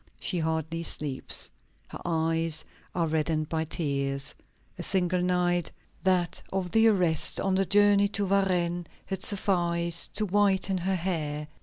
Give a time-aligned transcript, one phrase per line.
[0.19, 1.51] She hardly sleeps.
[1.89, 2.65] Her eyes
[2.95, 4.33] are reddened by tears.
[4.79, 5.69] A single night,
[6.03, 11.47] that of the arrest on the journey to Varennes, had sufficed to whiten her hair.